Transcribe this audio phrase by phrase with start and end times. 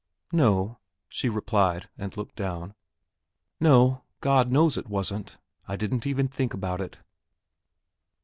[0.33, 0.79] "No,"
[1.09, 2.73] she replied and looked down.
[3.59, 5.37] "No; God knows it wasn't.
[5.67, 6.97] I didn't even think about it."